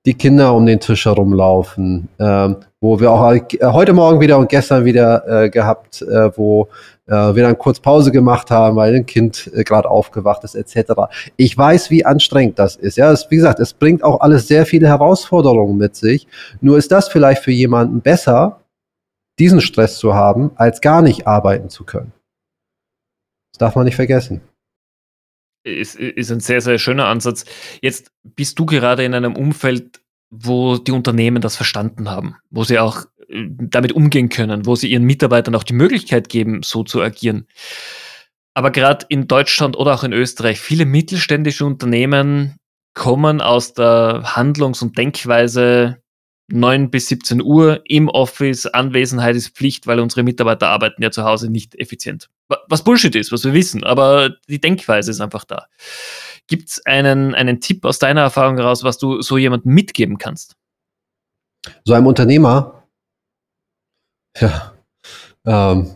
[0.04, 4.48] die Kinder um den Tisch herumlaufen, ähm, wo wir auch äh, heute Morgen wieder und
[4.48, 6.68] gestern wieder äh, gehabt, äh, wo
[7.06, 10.92] äh, wir dann kurz Pause gemacht haben, weil ein Kind äh, gerade aufgewacht ist, etc.
[11.36, 12.96] Ich weiß, wie anstrengend das ist.
[12.96, 16.26] Ja, es, wie gesagt, es bringt auch alles sehr viele Herausforderungen mit sich.
[16.60, 18.60] Nur ist das vielleicht für jemanden besser,
[19.38, 22.12] diesen Stress zu haben, als gar nicht arbeiten zu können.
[23.52, 24.40] Das darf man nicht vergessen
[25.64, 27.44] ist, ist ein sehr, sehr schöner Ansatz.
[27.80, 32.78] Jetzt bist du gerade in einem Umfeld, wo die Unternehmen das verstanden haben, wo sie
[32.78, 37.02] auch äh, damit umgehen können, wo sie ihren Mitarbeitern auch die Möglichkeit geben, so zu
[37.02, 37.46] agieren.
[38.54, 42.56] Aber gerade in Deutschland oder auch in Österreich, viele mittelständische Unternehmen
[42.94, 46.01] kommen aus der Handlungs- und Denkweise
[46.52, 51.24] 9 bis 17 Uhr im Office, Anwesenheit ist Pflicht, weil unsere Mitarbeiter arbeiten ja zu
[51.24, 52.28] Hause nicht effizient.
[52.68, 55.66] Was Bullshit ist, was wir wissen, aber die Denkweise ist einfach da.
[56.46, 60.56] Gibt es einen, einen Tipp aus deiner Erfahrung heraus, was du so jemandem mitgeben kannst?
[61.84, 62.84] So einem Unternehmer?
[64.38, 64.74] Ja.
[65.46, 65.90] Ähm,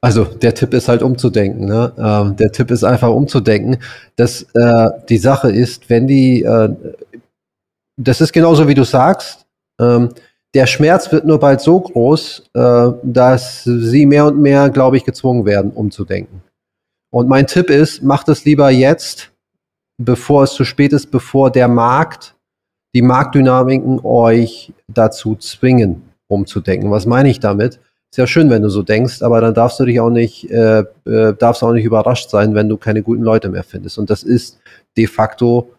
[0.00, 1.66] also der Tipp ist halt umzudenken.
[1.66, 1.92] Ne?
[1.98, 3.78] Ähm, der Tipp ist einfach umzudenken,
[4.14, 6.68] dass äh, die Sache ist, wenn die, äh,
[7.96, 9.45] das ist genauso wie du sagst,
[9.80, 10.10] ähm,
[10.54, 15.04] der Schmerz wird nur bald so groß, äh, dass sie mehr und mehr, glaube ich,
[15.04, 16.42] gezwungen werden, umzudenken.
[17.10, 19.32] Und mein Tipp ist, macht es lieber jetzt,
[19.98, 22.34] bevor es zu spät ist, bevor der Markt,
[22.94, 26.90] die Marktdynamiken euch dazu zwingen, umzudenken.
[26.90, 27.80] Was meine ich damit?
[28.10, 30.84] Ist ja schön, wenn du so denkst, aber dann darfst du dich auch nicht, äh,
[31.04, 33.98] äh, darfst auch nicht überrascht sein, wenn du keine guten Leute mehr findest.
[33.98, 34.58] Und das ist
[34.96, 35.72] de facto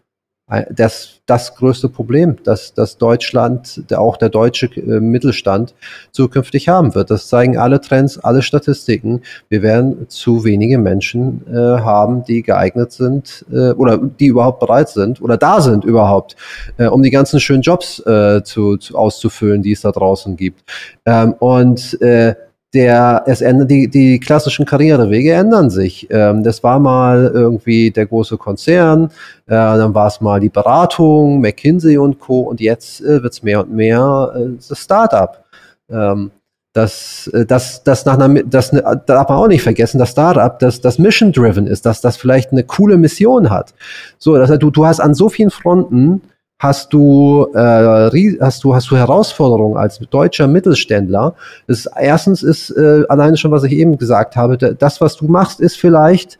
[0.70, 5.74] das, das größte Problem, dass, dass Deutschland, auch der deutsche äh, Mittelstand
[6.10, 7.10] zukünftig haben wird.
[7.10, 9.20] Das zeigen alle Trends, alle Statistiken.
[9.50, 14.88] Wir werden zu wenige Menschen äh, haben, die geeignet sind äh, oder die überhaupt bereit
[14.88, 16.36] sind oder da sind überhaupt,
[16.78, 20.62] äh, um die ganzen schönen Jobs äh, zu, zu, auszufüllen, die es da draußen gibt.
[21.04, 22.34] Ähm, und äh,
[22.74, 26.06] der, es ändert, die, die klassischen Karrierewege ändern sich.
[26.10, 29.06] Ähm, das war mal irgendwie der große Konzern,
[29.46, 32.40] äh, dann war es mal die Beratung, McKinsey und Co.
[32.40, 35.44] Und jetzt äh, wird es mehr und mehr äh, das Startup.
[35.90, 36.30] Ähm,
[36.74, 40.58] das, äh, das, das nach einer, das ne, darf man auch nicht vergessen, das Startup,
[40.58, 43.74] das, das mission-driven ist, dass das vielleicht eine coole Mission hat.
[44.18, 46.20] So, das, du, du hast an so vielen Fronten
[46.58, 51.34] hast du, äh, hast du, hast du Herausforderungen als deutscher Mittelständler.
[51.66, 55.26] Das ist, erstens ist äh, alleine schon, was ich eben gesagt habe, das, was du
[55.26, 56.38] machst, ist vielleicht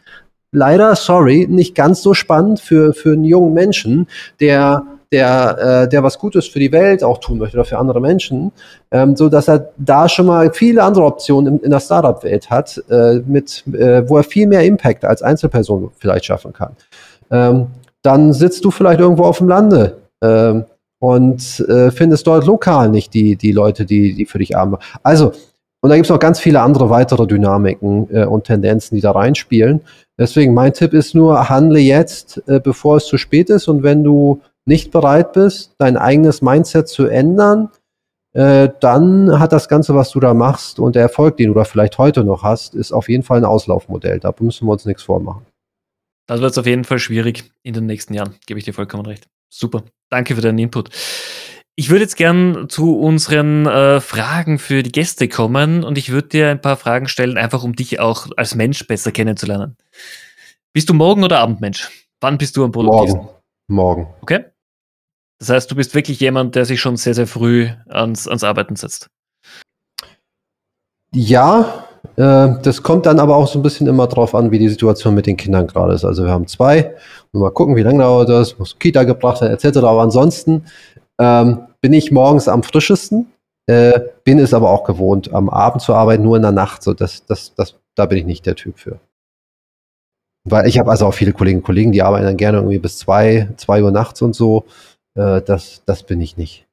[0.50, 4.08] leider, sorry, nicht ganz so spannend für, für einen jungen Menschen,
[4.40, 8.00] der der, äh, der was Gutes für die Welt auch tun möchte oder für andere
[8.00, 8.52] Menschen,
[8.90, 12.82] ähm, so dass er da schon mal viele andere Optionen in, in der Startup-Welt hat,
[12.90, 16.76] äh, mit, äh, wo er viel mehr Impact als Einzelperson vielleicht schaffen kann.
[17.30, 17.68] Ähm,
[18.02, 20.64] dann sitzt du vielleicht irgendwo auf dem Lande ähm,
[21.00, 24.82] und äh, findest dort lokal nicht die, die Leute, die, die für dich arbeiten.
[25.02, 25.32] Also,
[25.80, 29.12] und da gibt es noch ganz viele andere weitere Dynamiken äh, und Tendenzen, die da
[29.12, 29.80] reinspielen.
[30.18, 33.68] Deswegen mein Tipp ist nur, handle jetzt, äh, bevor es zu spät ist.
[33.68, 37.70] Und wenn du nicht bereit bist, dein eigenes Mindset zu ändern,
[38.32, 41.64] äh, dann hat das Ganze, was du da machst und der Erfolg, den du da
[41.64, 44.18] vielleicht heute noch hast, ist auf jeden Fall ein Auslaufmodell.
[44.18, 45.46] Da müssen wir uns nichts vormachen.
[46.26, 49.28] Das wird auf jeden Fall schwierig in den nächsten Jahren, gebe ich dir vollkommen recht.
[49.48, 49.84] Super.
[50.10, 50.90] Danke für deinen Input.
[51.76, 56.28] Ich würde jetzt gern zu unseren äh, Fragen für die Gäste kommen und ich würde
[56.28, 59.76] dir ein paar Fragen stellen, einfach um dich auch als Mensch besser kennenzulernen.
[60.72, 61.88] Bist du Morgen- oder Abendmensch?
[62.20, 63.20] Wann bist du am produktivsten?
[63.20, 63.38] Morgen.
[63.68, 64.14] Morgen.
[64.22, 64.46] Okay.
[65.38, 68.74] Das heißt, du bist wirklich jemand, der sich schon sehr, sehr früh ans, ans Arbeiten
[68.74, 69.08] setzt.
[71.12, 71.87] Ja,
[72.18, 75.26] das kommt dann aber auch so ein bisschen immer drauf an, wie die Situation mit
[75.26, 76.04] den Kindern gerade ist.
[76.04, 76.96] Also wir haben zwei,
[77.30, 79.78] mal gucken, wie lange dauert das, muss Kita gebracht werden, etc.
[79.78, 80.64] Aber ansonsten
[81.20, 83.32] ähm, bin ich morgens am frischesten,
[83.66, 86.82] äh, bin es aber auch gewohnt, am Abend zu arbeiten, nur in der Nacht.
[86.82, 88.98] So, das, das, das, da bin ich nicht der Typ für.
[90.44, 92.98] Weil ich habe also auch viele Kolleginnen und Kollegen, die arbeiten dann gerne irgendwie bis
[92.98, 94.64] zwei, zwei Uhr nachts und so.
[95.14, 96.67] Äh, das, das bin ich nicht.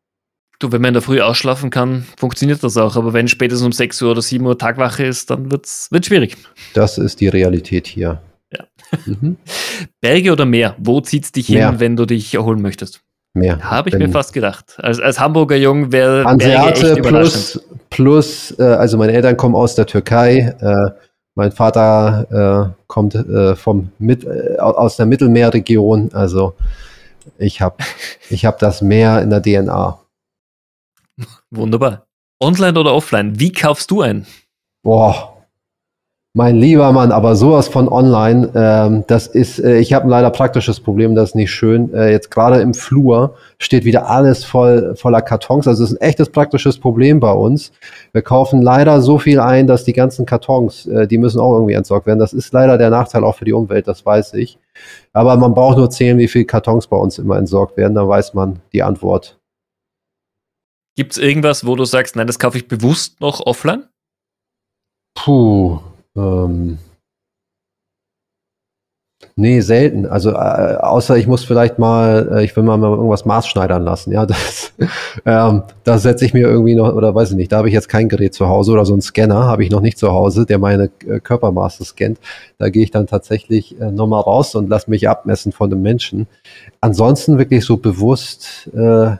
[0.59, 2.95] Du, wenn man in der Früh ausschlafen kann, funktioniert das auch.
[2.95, 6.37] Aber wenn spätestens um 6 Uhr oder 7 Uhr Tagwache ist, dann wird es schwierig.
[6.73, 8.21] Das ist die Realität hier.
[8.51, 8.65] Ja.
[9.05, 9.37] Mhm.
[10.01, 10.75] Berge oder Meer?
[10.77, 11.71] Wo zieht es dich Meer.
[11.71, 13.01] hin, wenn du dich erholen möchtest?
[13.33, 13.59] Meer.
[13.59, 14.77] Habe ich mir fast gedacht.
[14.77, 19.85] Als, als Hamburger Jung wäre Berge plus, plus äh, also meine Eltern kommen aus der
[19.85, 20.55] Türkei.
[20.61, 20.91] Äh,
[21.35, 26.11] mein Vater äh, kommt äh, vom Mit, äh, aus der Mittelmeerregion.
[26.13, 26.53] Also
[27.37, 27.75] ich habe
[28.29, 29.99] ich hab das Meer in der DNA.
[31.51, 32.07] Wunderbar.
[32.41, 33.39] Online oder offline?
[33.39, 34.25] Wie kaufst du ein?
[34.83, 35.35] Boah,
[36.37, 40.81] mein lieber Mann, aber sowas von online, ähm, das ist, äh, ich habe leider praktisches
[40.81, 41.93] Problem, das ist nicht schön.
[41.93, 45.65] Äh, jetzt gerade im Flur steht wieder alles voll voller Kartons.
[45.65, 47.71] Also es ist ein echtes praktisches Problem bei uns.
[48.11, 51.75] Wir kaufen leider so viel ein, dass die ganzen Kartons, äh, die müssen auch irgendwie
[51.75, 52.19] entsorgt werden.
[52.19, 54.59] Das ist leider der Nachteil auch für die Umwelt, das weiß ich.
[55.13, 58.33] Aber man braucht nur zählen, wie viele Kartons bei uns immer entsorgt werden, dann weiß
[58.33, 59.39] man die Antwort.
[60.95, 63.83] Gibt es irgendwas, wo du sagst, nein, das kaufe ich bewusst noch offline?
[65.13, 65.79] Puh.
[66.15, 66.77] Ähm,
[69.35, 70.05] nee, selten.
[70.05, 74.13] Also äh, außer ich muss vielleicht mal, äh, ich will mal, mal irgendwas maßschneidern lassen.
[74.13, 74.73] Ja, das,
[75.25, 77.89] ähm, da setze ich mir irgendwie noch, oder weiß ich nicht, da habe ich jetzt
[77.89, 80.59] kein Gerät zu Hause oder so einen Scanner habe ich noch nicht zu Hause, der
[80.59, 82.19] meine äh, Körpermaße scannt.
[82.57, 86.27] Da gehe ich dann tatsächlich äh, nochmal raus und lasse mich abmessen von einem Menschen.
[86.79, 89.17] Ansonsten wirklich so bewusst äh,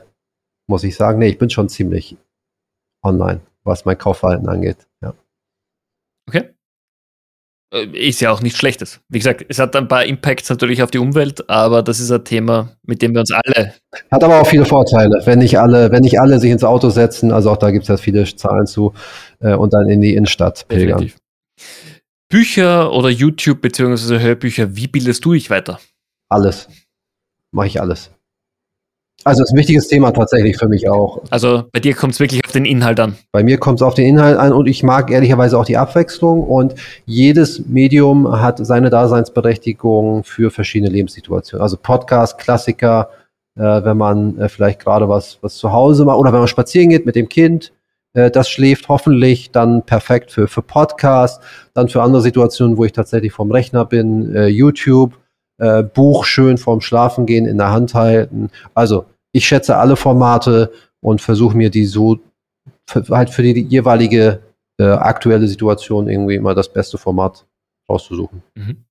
[0.66, 2.16] muss ich sagen, nee, ich bin schon ziemlich
[3.02, 4.86] online, was mein Kaufverhalten angeht.
[5.02, 5.14] Ja.
[6.28, 6.50] Okay.
[7.72, 9.00] Äh, ist ja auch nichts Schlechtes.
[9.08, 12.24] Wie gesagt, es hat ein paar Impacts natürlich auf die Umwelt, aber das ist ein
[12.24, 13.74] Thema, mit dem wir uns alle.
[14.10, 17.32] Hat aber auch viele Vorteile, wenn nicht alle, wenn nicht alle sich ins Auto setzen,
[17.32, 18.94] also auch da gibt es ja viele Zahlen zu,
[19.40, 20.98] äh, und dann in die Innenstadt pilgern.
[20.98, 21.18] Definitiv.
[22.28, 25.80] Bücher oder YouTube beziehungsweise Hörbücher, wie bildest du dich weiter?
[26.28, 26.68] Alles.
[27.52, 28.10] Mache ich alles.
[29.26, 31.20] Also ist ein wichtiges Thema tatsächlich für mich auch.
[31.30, 33.16] Also bei dir kommt es wirklich auf den Inhalt an.
[33.32, 36.44] Bei mir kommt es auf den Inhalt an und ich mag ehrlicherweise auch die Abwechslung
[36.44, 41.60] und jedes Medium hat seine Daseinsberechtigung für verschiedene Lebenssituationen.
[41.60, 43.08] Also Podcast, Klassiker,
[43.56, 46.90] äh, wenn man äh, vielleicht gerade was, was zu Hause macht oder wenn man spazieren
[46.90, 47.72] geht mit dem Kind,
[48.12, 51.42] äh, das schläft hoffentlich dann perfekt für, für Podcast,
[51.74, 55.18] dann für andere Situationen, wo ich tatsächlich vom Rechner bin, äh, YouTube
[55.58, 58.50] äh, Buch schön vorm Schlafengehen in der Hand halten.
[58.72, 59.06] Also
[59.36, 62.18] ich schätze alle Formate und versuche mir die so
[62.88, 64.40] für, halt für die jeweilige
[64.78, 67.46] äh, aktuelle Situation irgendwie immer das beste Format
[67.88, 68.42] rauszusuchen.
[68.54, 68.84] Mhm.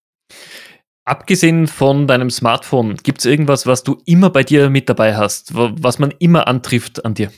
[1.04, 5.54] Abgesehen von deinem Smartphone, gibt es irgendwas, was du immer bei dir mit dabei hast,
[5.54, 7.32] was man immer antrifft an dir?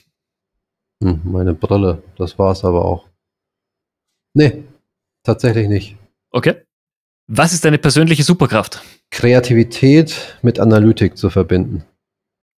[1.02, 3.08] Hm, meine Brille, das war es aber auch.
[4.34, 4.64] Nee,
[5.24, 5.98] tatsächlich nicht.
[6.32, 6.56] Okay.
[7.28, 8.82] Was ist deine persönliche Superkraft?
[9.12, 11.84] Kreativität mit Analytik zu verbinden.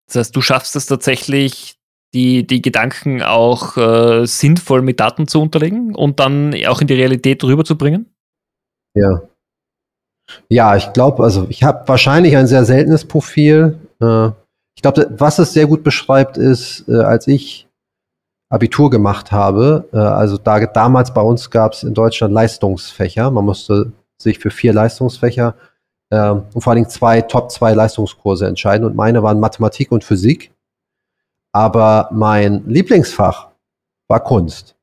[0.09, 1.75] Das heißt, du schaffst es tatsächlich,
[2.13, 6.95] die, die Gedanken auch äh, sinnvoll mit Daten zu unterlegen und dann auch in die
[6.95, 8.07] Realität rüberzubringen?
[8.95, 9.21] Ja.
[10.47, 13.79] Ja, ich glaube, also ich habe wahrscheinlich ein sehr seltenes Profil.
[14.01, 14.29] Äh,
[14.75, 17.67] ich glaube, was es sehr gut beschreibt, ist, äh, als ich
[18.51, 23.29] Abitur gemacht habe, äh, also da, damals bei uns gab es in Deutschland Leistungsfächer.
[23.29, 25.55] Man musste sich für vier Leistungsfächer
[26.09, 28.85] äh, und vor allen Dingen zwei Top zwei Leistungskurse entscheiden.
[28.85, 30.51] Und meine waren Mathematik und Physik.
[31.51, 33.49] Aber mein Lieblingsfach
[34.07, 34.75] war Kunst.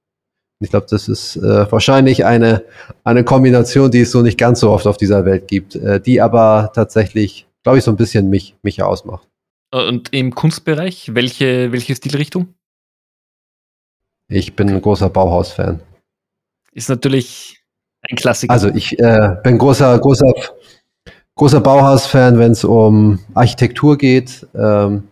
[0.60, 2.64] Ich glaube, das ist äh, wahrscheinlich eine,
[3.04, 6.20] eine Kombination, die es so nicht ganz so oft auf dieser Welt gibt, äh, die
[6.20, 9.28] aber tatsächlich, glaube ich, so ein bisschen mich, mich ausmacht.
[9.70, 12.54] Und im Kunstbereich, welche, welche Stilrichtung?
[14.28, 15.80] Ich bin ein großer Bauhaus-Fan.
[16.72, 17.62] Ist natürlich
[18.08, 18.52] ein Klassiker.
[18.52, 20.32] Also ich äh, bin großer, großer,
[21.36, 24.46] großer Bauhaus-Fan, wenn es um Architektur geht.
[24.54, 25.04] Ähm,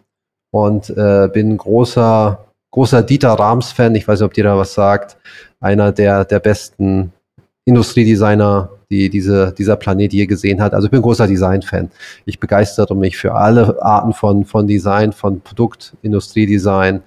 [0.50, 3.94] und äh, bin großer, großer Dieter Rams-Fan.
[3.96, 5.16] Ich weiß nicht, ob dir da was sagt.
[5.60, 7.12] Einer der, der besten
[7.64, 10.72] Industriedesigner, die diese, dieser Planet je gesehen hat.
[10.72, 11.90] Also ich bin großer Design-Fan.
[12.24, 17.02] Ich begeistere mich für alle Arten von, von Design, von Produkt, Industriedesign,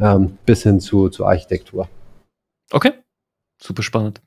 [0.00, 1.86] ähm, bis hin zu, zu Architektur.
[2.72, 2.94] Okay,
[3.60, 4.20] super spannend.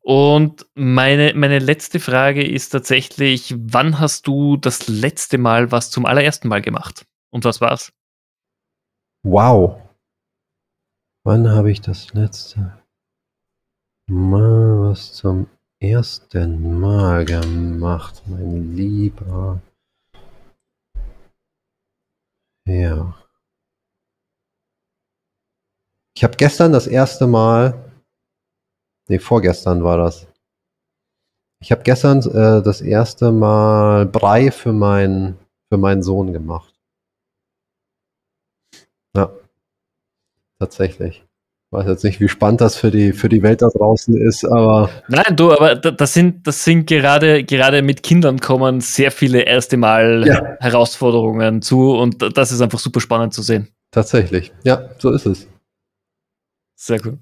[0.00, 6.06] Und meine, meine letzte Frage ist tatsächlich, wann hast du das letzte Mal was zum
[6.06, 7.06] allerersten Mal gemacht?
[7.30, 7.92] Und was war's?
[9.22, 9.80] Wow.
[11.24, 12.82] Wann habe ich das letzte
[14.08, 15.48] Mal was zum
[15.80, 19.60] ersten Mal gemacht, mein Lieber?
[22.66, 23.14] Ja.
[26.16, 27.89] Ich habe gestern das erste Mal,
[29.10, 30.26] nee, vorgestern war das.
[31.62, 35.36] Ich habe gestern äh, das erste Mal Brei für, mein,
[35.68, 36.72] für meinen Sohn gemacht.
[39.14, 39.30] Ja,
[40.58, 41.26] tatsächlich.
[41.66, 44.44] Ich weiß jetzt nicht, wie spannend das für die, für die Welt da draußen ist,
[44.44, 44.90] aber.
[45.08, 49.76] Nein, du, aber das sind, das sind gerade, gerade mit Kindern kommen sehr viele erste
[49.76, 50.56] Mal ja.
[50.60, 53.68] Herausforderungen zu und das ist einfach super spannend zu sehen.
[53.90, 54.52] Tatsächlich.
[54.64, 55.46] Ja, so ist es.
[56.76, 57.18] Sehr gut.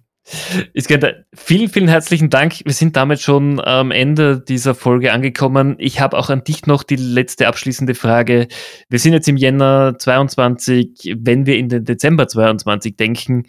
[0.74, 2.60] Iskender, vielen, vielen herzlichen Dank.
[2.64, 5.76] Wir sind damit schon am Ende dieser Folge angekommen.
[5.78, 8.48] Ich habe auch an dich noch die letzte abschließende Frage.
[8.90, 11.16] Wir sind jetzt im Jänner 22.
[11.18, 13.44] Wenn wir in den Dezember 22 denken,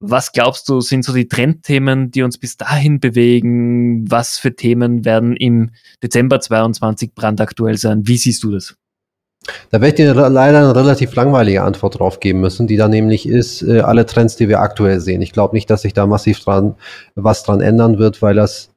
[0.00, 4.10] was glaubst du, sind so die Trendthemen, die uns bis dahin bewegen?
[4.10, 5.70] Was für Themen werden im
[6.02, 8.06] Dezember 22 brandaktuell sein?
[8.06, 8.76] Wie siehst du das?
[9.70, 13.28] Da werde ich dir leider eine relativ langweilige Antwort drauf geben müssen, die dann nämlich
[13.28, 15.22] ist, äh, alle Trends, die wir aktuell sehen.
[15.22, 16.74] Ich glaube nicht, dass sich da massiv dran,
[17.14, 18.70] was dran ändern wird, weil das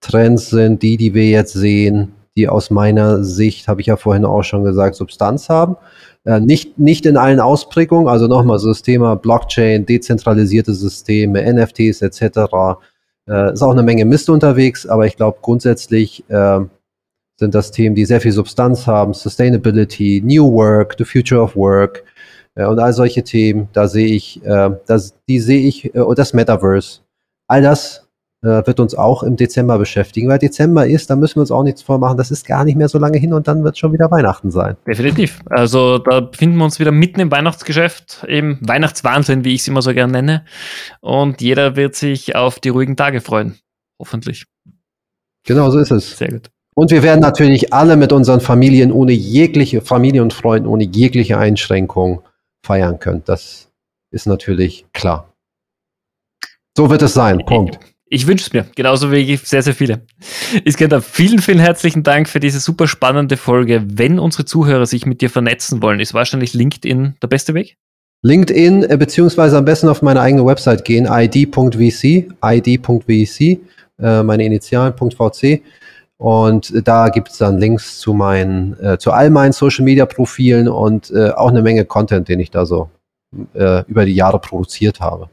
[0.00, 4.24] Trends sind, die, die wir jetzt sehen, die aus meiner Sicht, habe ich ja vorhin
[4.24, 5.76] auch schon gesagt, Substanz haben.
[6.24, 12.02] Äh, nicht, nicht in allen Ausprägungen, also nochmal so das Thema Blockchain, dezentralisierte Systeme, NFTs
[12.02, 12.22] etc.
[13.28, 16.60] Äh, ist auch eine Menge Mist unterwegs, aber ich glaube grundsätzlich äh,
[17.36, 19.14] sind das Themen, die sehr viel Substanz haben.
[19.14, 22.04] Sustainability, New Work, The Future of Work
[22.54, 23.68] äh, und all solche Themen.
[23.72, 27.00] Da sehe ich, äh, das, die sehe ich, äh, und das Metaverse.
[27.48, 28.08] All das
[28.42, 31.62] äh, wird uns auch im Dezember beschäftigen, weil Dezember ist, da müssen wir uns auch
[31.62, 32.16] nichts vormachen.
[32.16, 34.76] Das ist gar nicht mehr so lange hin und dann wird schon wieder Weihnachten sein.
[34.86, 35.40] Definitiv.
[35.50, 39.82] Also da befinden wir uns wieder mitten im Weihnachtsgeschäft, im Weihnachtswahnsinn, wie ich es immer
[39.82, 40.44] so gerne nenne.
[41.00, 43.58] Und jeder wird sich auf die ruhigen Tage freuen.
[43.98, 44.44] Hoffentlich.
[45.46, 46.16] Genau so ist es.
[46.16, 46.50] Sehr gut.
[46.74, 51.38] Und wir werden natürlich alle mit unseren Familien ohne jegliche, Familie und Freunden ohne jegliche
[51.38, 52.22] Einschränkung
[52.64, 53.22] feiern können.
[53.24, 53.70] Das
[54.10, 55.32] ist natürlich klar.
[56.76, 57.38] So wird es sein.
[57.46, 57.78] Punkt.
[58.06, 60.02] Ich wünsche es mir, genauso wie sehr, sehr viele.
[60.64, 63.82] Iskender, vielen, vielen herzlichen Dank für diese super spannende Folge.
[63.86, 67.76] Wenn unsere Zuhörer sich mit dir vernetzen wollen, ist wahrscheinlich LinkedIn der beste Weg?
[68.22, 73.40] LinkedIn, äh, beziehungsweise am besten auf meine eigene Website gehen, id.vc, id.vc,
[73.98, 75.62] äh, meine Initialen.vc.
[76.18, 80.68] Und da gibt es dann Links zu meinen, äh, zu all meinen Social Media Profilen
[80.68, 82.88] und äh, auch eine Menge Content, den ich da so
[83.54, 85.28] äh, über die Jahre produziert habe.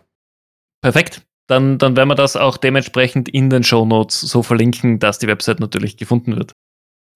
[0.81, 1.21] Perfekt.
[1.47, 5.27] Dann, dann werden wir das auch dementsprechend in den Show Notes so verlinken, dass die
[5.27, 6.53] Website natürlich gefunden wird.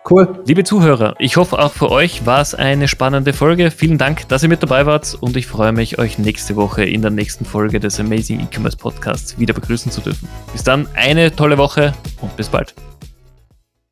[0.07, 0.43] Cool.
[0.45, 3.71] Liebe Zuhörer, ich hoffe auch für euch war es eine spannende Folge.
[3.71, 7.01] Vielen Dank, dass ihr mit dabei wart und ich freue mich, euch nächste Woche in
[7.01, 10.29] der nächsten Folge des Amazing E-Commerce Podcasts wieder begrüßen zu dürfen.
[10.51, 12.75] Bis dann, eine tolle Woche und bis bald.